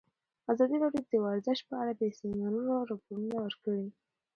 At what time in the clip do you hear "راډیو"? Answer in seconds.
0.83-1.03